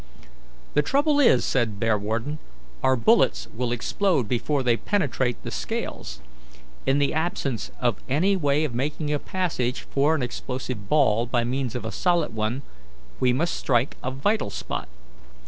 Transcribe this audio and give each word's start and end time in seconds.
"The 0.73 0.81
trouble 0.81 1.19
is," 1.19 1.45
said 1.45 1.79
Bearwarden, 1.79 2.39
"our 2.81 2.95
bullets 2.95 3.47
will 3.55 3.71
explode 3.71 4.27
before 4.27 4.63
they 4.63 4.75
penetrate 4.75 5.39
the 5.43 5.51
scales. 5.51 6.21
In 6.87 6.97
the 6.97 7.13
absence 7.13 7.69
of 7.79 8.01
any 8.09 8.35
way 8.35 8.63
of 8.63 8.73
making 8.73 9.13
a 9.13 9.19
passage 9.19 9.81
for 9.81 10.15
an 10.15 10.23
explosive 10.23 10.89
ball 10.89 11.27
by 11.27 11.43
means 11.43 11.75
of 11.75 11.85
a 11.85 11.91
solid 11.91 12.33
one, 12.33 12.63
we 13.19 13.31
must 13.31 13.53
strike 13.53 13.95
a 14.03 14.09
vital 14.09 14.49
spot. 14.49 14.87